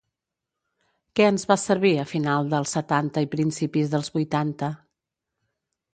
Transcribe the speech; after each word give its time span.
Què 1.19 1.27
ens 1.31 1.45
va 1.51 1.57
servir 1.65 1.91
a 2.03 2.07
final 2.15 2.49
del 2.55 2.67
setanta 2.71 3.25
i 3.27 3.29
principis 3.35 3.93
dels 3.95 4.13
vuitanta? 4.19 4.75